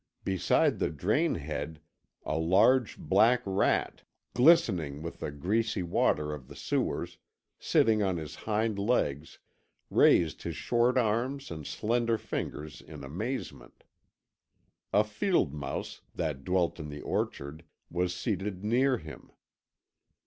[0.23, 1.79] Beside the drain head,
[2.25, 4.01] a large black rat,
[4.33, 7.19] glistening with the greasy water of the sewers,
[7.59, 9.37] sitting on his hind legs,
[9.91, 13.83] raised his short arms and slender fingers in amazement.
[14.91, 19.29] A field mouse, that dwelt in the orchard, was seated near him.